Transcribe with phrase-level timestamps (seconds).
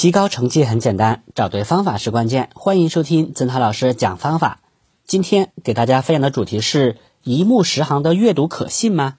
[0.00, 2.50] 提高成绩很简单，找对方法是关键。
[2.54, 4.60] 欢迎收听曾涛老师讲方法。
[5.08, 9.18] 今天给大家分享的主题是：一目十行的阅读可信吗？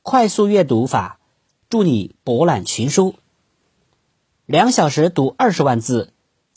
[0.00, 1.18] 快速阅读法
[1.68, 3.16] 助你博览群书。
[4.46, 6.14] 两小时读二十万字，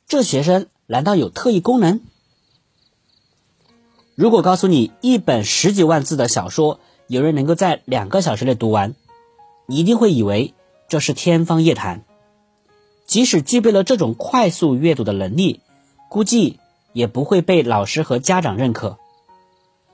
[0.08, 2.00] 这学生难道有特异功能？
[4.16, 8.96] 如果告诉你一本十几万字的小说，有人能够在两个小时内读完，
[9.66, 10.54] 你一定会以为
[10.88, 12.06] 这是天方夜谭。
[13.08, 15.62] 即使具备了这种快速阅读的能力，
[16.10, 16.60] 估计
[16.94, 18.98] 也不会被老师和家长认可。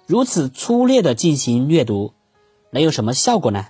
[0.08, 2.13] 如此粗略的进行阅读，
[2.72, 3.67] 能有什么效果呢？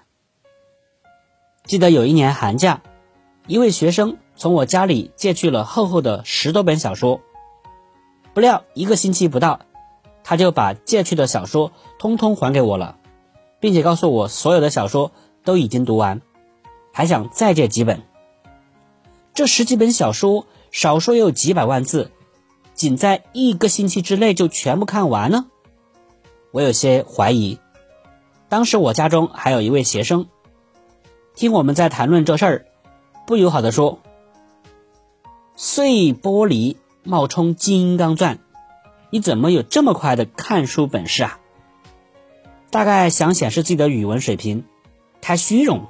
[1.66, 2.81] 记得有一年寒假，
[3.45, 7.21] 一位学生从我家里借去了厚厚的十多本小说，
[8.33, 9.59] 不料一个星期不到。
[10.25, 12.97] 他就把借去的小说通通还给我了，
[13.59, 15.11] 并且告诉我所有的小说
[15.44, 16.21] 都已经读完，
[16.94, 18.03] 还想再借几本。
[19.33, 22.11] 这十几本小说少说也有几百万字，
[22.73, 25.45] 仅在一个星期之内就全部看完了，
[26.52, 27.59] 我有些怀疑。
[28.49, 30.27] 当时我家中还有一位学生，
[31.35, 32.66] 听我们在谈论这事儿，
[33.25, 33.99] 不友好的说
[35.55, 38.39] ：“碎玻璃冒充金刚钻。”
[39.09, 41.39] 你怎么有这么快的看书本事啊？
[42.71, 44.65] 大概想显示自己的语文水平，
[45.21, 45.86] 太虚荣。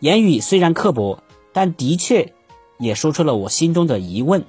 [0.00, 2.32] 言语虽然刻薄，但的确
[2.78, 4.44] 也说出了我心中的疑问。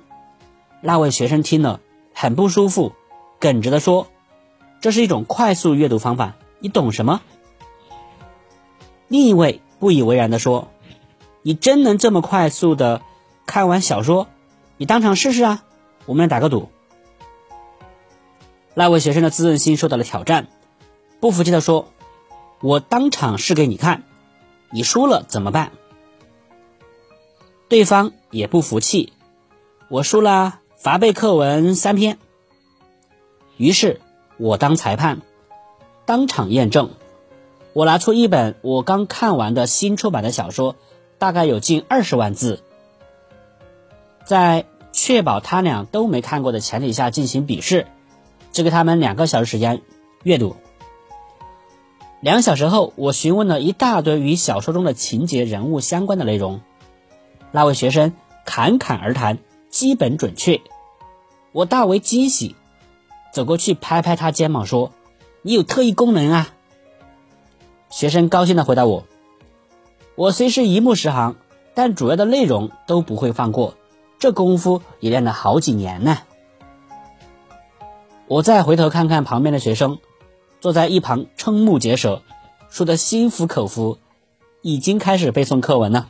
[0.81, 1.79] 那位学生听了
[2.13, 2.93] 很不舒服，
[3.39, 4.07] 耿直的说
[4.81, 7.21] ：“这是一种快速阅读方法，你懂什么？”
[9.07, 10.69] 另一位不以为然的说
[11.41, 13.01] ：“你真能这么快速的
[13.45, 14.27] 看完小说？
[14.77, 15.63] 你当场试试啊！
[16.05, 16.69] 我们来打个赌。”
[18.75, 20.47] 那位学生的自尊心受到了挑战，
[21.19, 21.91] 不服气的说
[22.61, 24.03] ：“我当场试给你看，
[24.69, 25.71] 你输了怎么办？”
[27.69, 29.13] 对方也不服气，
[29.89, 32.17] 我输了，罚背课文三篇。
[33.57, 34.01] 于是
[34.37, 35.21] 我当裁判，
[36.05, 36.89] 当场验证。
[37.73, 40.75] 我拿出一本我刚看完的新出版的小说，
[41.19, 42.63] 大概有近二十万字，
[44.25, 47.85] 在确保他俩都没看过的前提下进行笔试。
[48.51, 49.83] 只给他们两个小时时间
[50.23, 50.55] 阅读。
[52.19, 56.61] 两小时后，我询问了一大堆与小说中的情节、人物相关的内容。
[57.51, 58.13] 那位学生
[58.45, 59.37] 侃侃而谈，
[59.69, 60.61] 基本准确。
[61.51, 62.55] 我大为惊喜，
[63.33, 64.91] 走过去拍拍他肩膀说
[65.41, 66.49] ：“你有特异功能啊！”
[67.89, 69.05] 学生高兴地回答我
[70.15, 71.35] ：“我虽是一目十行，
[71.73, 73.75] 但主要的内容都不会放过。
[74.19, 76.19] 这功夫也练了好几年呢。”
[78.27, 79.97] 我再回头看看旁边的学生，
[80.61, 82.21] 坐在一旁瞠目结舌，
[82.69, 83.97] 说的心服口服，
[84.61, 86.09] 已经开始背诵课文了。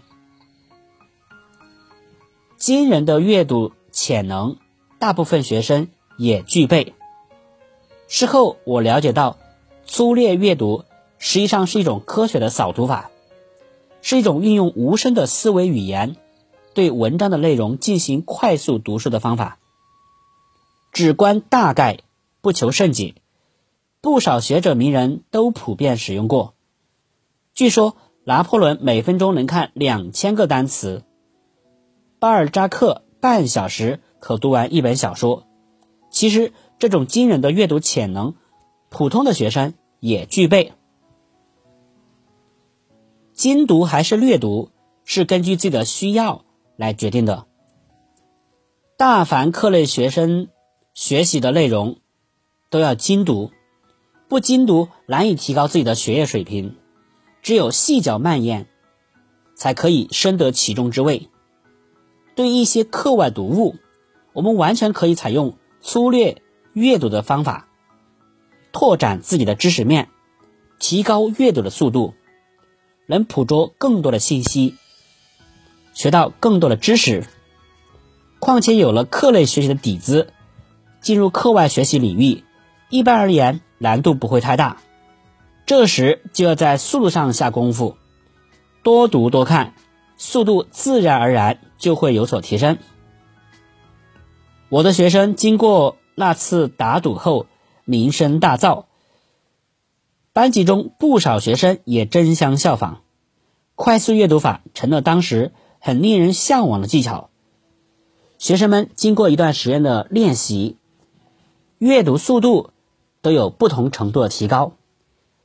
[2.59, 4.57] 惊人的阅读潜能，
[4.99, 5.87] 大部分学生
[6.17, 6.93] 也具备。
[8.07, 9.37] 事后我了解到，
[9.85, 10.83] 粗略阅读
[11.17, 13.09] 实际上是一种科学的扫读法，
[14.01, 16.17] 是一种运用无声的思维语言，
[16.73, 19.57] 对文章的内容进行快速读书的方法。
[20.91, 21.99] 只观大概。
[22.41, 23.15] 不求甚解，
[23.99, 26.53] 不少学者名人都普遍使用过。
[27.53, 31.03] 据说拿破仑每分钟能看两千个单词，
[32.19, 35.47] 巴尔扎克半小时可读完一本小说。
[36.11, 38.35] 其实这种惊人的阅读潜能，
[38.89, 40.73] 普通的学生也具备。
[43.33, 44.69] 精读还是略读，
[45.05, 46.43] 是根据自己的需要
[46.75, 47.45] 来决定的。
[48.97, 50.49] 大凡课内学生
[50.93, 51.99] 学习的内容。
[52.71, 53.49] 都要精读，
[54.27, 56.75] 不精读难以提高自己的学业水平。
[57.41, 58.67] 只有细嚼慢咽，
[59.55, 61.29] 才可以深得其中之味。
[62.39, 63.75] 对一些课外读物，
[64.31, 66.41] 我们完全可以采用粗略
[66.71, 67.67] 阅读的方法，
[68.71, 70.07] 拓展自己的知识面，
[70.79, 72.13] 提高阅读的速度，
[73.07, 74.77] 能捕捉更多的信息，
[75.93, 77.25] 学到更多的知识。
[78.39, 80.31] 况且有了课内学习的底子，
[81.01, 82.45] 进入课外学习领域。
[82.87, 84.77] 一般而言，难度不会太大。
[85.65, 87.97] 这时就要在速度上下功夫，
[88.81, 89.73] 多读多看，
[90.15, 92.77] 速度自然而然就会有所提升。
[94.69, 97.47] 我的学生经过那次打赌后，
[97.85, 98.85] 名声大噪，
[100.31, 103.01] 班级中不少学生也争相效仿。
[103.73, 107.31] 快速阅读法成了当时很令人向往的技巧。
[108.37, 110.77] 学生们经过一段时间的练习，
[111.79, 112.69] 阅读速度。
[113.21, 114.71] 都有不同程度的提高，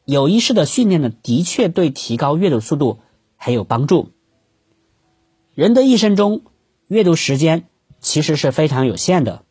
[0.05, 3.01] 有意识的训练呢，的确对提高阅读速度
[3.37, 4.11] 很有帮助。
[5.55, 6.43] 人的一生中，
[6.89, 7.69] 阅读时间
[8.01, 9.45] 其实是非常有限的，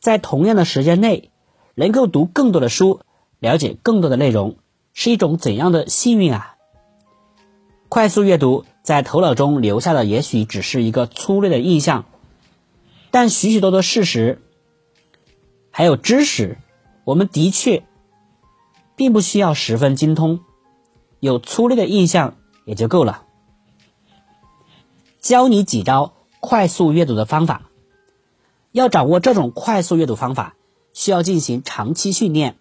[0.00, 1.30] 在同样的时间内，
[1.76, 2.98] 能够读更多的书，
[3.38, 4.56] 了解更多的内容，
[4.92, 6.56] 是一种怎样的幸运啊！
[7.88, 12.06] 快速阅读在头脑中留下的也许只是一个粗略的印象，
[13.12, 14.42] 但许许多多事实
[15.70, 16.58] 还有知识，
[17.04, 17.84] 我们的确
[18.96, 20.40] 并不需要十分精通，
[21.20, 23.22] 有粗略的印象也就够了。
[25.26, 27.62] 教你几招快速阅读的方法，
[28.70, 30.54] 要掌握这种快速阅读方法，
[30.92, 32.58] 需要进行长期训练。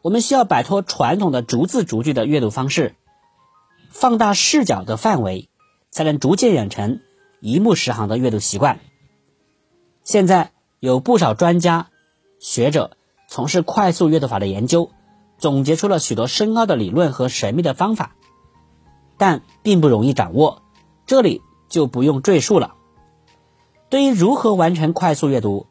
[0.00, 2.94] 我们需要摆脱传统的逐字逐句的阅读方式。
[3.88, 5.48] 放大视角的范围，
[5.90, 7.00] 才能逐渐养成
[7.40, 8.78] 一目十行的阅读习惯。
[10.04, 11.88] 现在有不少专家
[12.38, 12.92] 学者
[13.26, 14.92] 从事快速阅读法的研究，
[15.38, 18.14] 总结出了许多深奥的理论和神秘的方法，
[19.18, 20.62] 但并不容易掌握，
[21.04, 22.74] 这里就不用赘述了。
[23.88, 25.66] 对于如何完成快速阅读，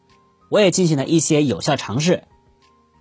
[0.49, 2.23] 我也进行了一些有效尝试，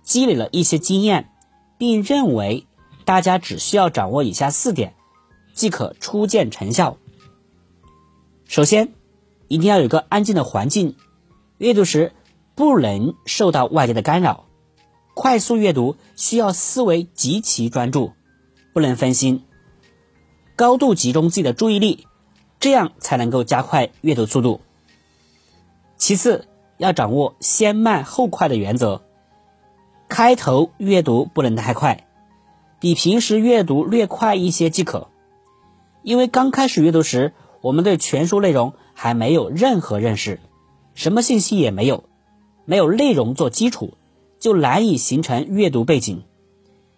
[0.03, 1.31] 积累了一些经验，
[1.79, 2.67] 并认为
[3.05, 4.93] 大家只需要掌握以下四点。
[5.55, 6.95] 即可初见成效。
[8.45, 8.93] 首先，
[9.49, 10.95] 一定要有个安静的环境，
[11.57, 12.13] 阅读时
[12.55, 14.45] 不能受到外界的干扰。
[15.15, 18.13] 快速阅读需要思维极其专注，
[18.73, 19.43] 不能分心，
[20.55, 22.07] 高度集中自己的注意力，
[22.59, 24.61] 这样才能够加快阅读速度。
[25.97, 26.47] 其次，
[26.77, 29.01] 要掌握先慢后快的原则，
[30.07, 32.07] 开头阅读不能太快，
[32.79, 35.07] 比平时阅读略快一些即可。
[36.01, 40.39] 因为刚开始阅读时，我们对全书内容还没有任何认识，
[40.95, 42.05] 什么信息也没有，
[42.65, 43.93] 没有内容做基础，
[44.39, 46.23] 就难以形成阅读背景，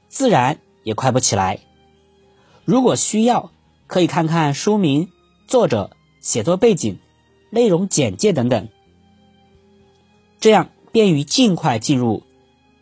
[0.07, 1.59] 自然也快不起来。
[2.65, 3.51] 如果需要，
[3.87, 5.09] 可以看看书名、
[5.51, 6.97] 作者、写作背景、
[7.49, 8.69] 内容简介等等，
[10.39, 12.23] 这样便于尽快进入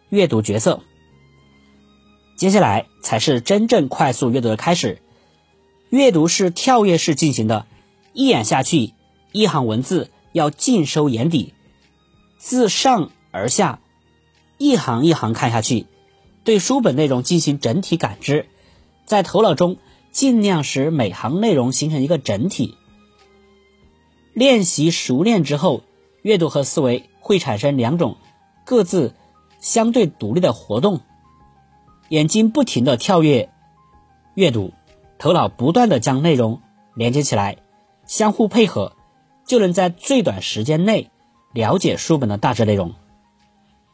[0.09, 0.83] 阅读角色。
[2.35, 5.01] 接下来才是真正快速阅读的开始。
[5.89, 7.65] 阅读是跳跃式进行的，
[8.13, 8.93] 一眼下去，
[9.31, 11.55] 一行文字要尽收眼底，
[12.37, 13.79] 自上而下，
[14.59, 15.87] 一行一行看下去，
[16.43, 18.45] 对书本内容进行整体感知，
[19.07, 19.77] 在头脑中
[20.11, 22.75] 尽量使每行内容形成一个整体。
[24.33, 25.83] 练习熟练之后，
[26.21, 28.17] 阅读和思维会产生两种
[28.65, 29.13] 各自
[29.59, 31.01] 相对独立的活动，
[32.09, 33.49] 眼睛不停的跳跃
[34.35, 34.73] 阅读。
[35.17, 36.61] 头脑不断的将内容
[36.95, 37.57] 连接起来，
[38.05, 38.95] 相互配合，
[39.45, 41.11] 就能在最短时间内
[41.51, 42.93] 了解书本的大致内容。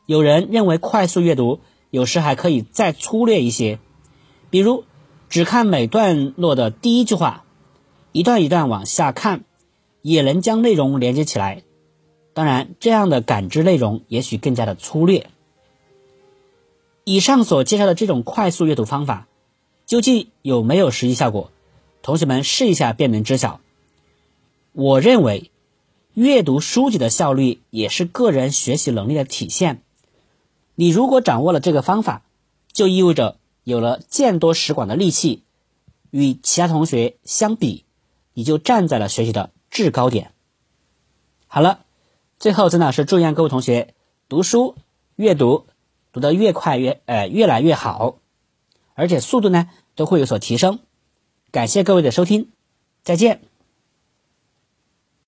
[0.05, 3.79] 有人认为快速阅读有时还可以再粗略一些，
[4.51, 4.83] 比如
[5.29, 7.43] 只看每段落的第一句话，
[8.11, 9.43] 一段一段往下看，
[10.01, 11.63] 也能将内容连接起来。
[12.33, 15.29] 当然，这样的感知内容也许更加的粗略。
[17.03, 19.27] 以上所介绍的这种快速阅读方法。
[19.85, 21.51] 究竟有没有实际效果？
[22.01, 23.61] 同学们试一下便能知晓。
[24.71, 25.51] 我认为，
[26.15, 29.83] 阅读书籍的效率也是个人学习能力的体现。
[30.73, 32.23] 你如果掌握了这个方法，
[32.73, 35.43] 就意味着有了见多识广的利器，
[36.11, 37.83] 与其他同学相比，
[38.33, 40.31] 你就站在了学习的制高点。
[41.47, 41.85] 好了，
[42.39, 43.93] 最后曾老师祝愿各位同学
[44.29, 44.75] 读书
[45.15, 45.65] 阅读
[46.13, 48.19] 读得越快越呃越来越好。
[48.93, 50.79] 而且速度呢都会有所提升。
[51.51, 52.49] 感谢各位的收听，
[53.03, 53.41] 再见。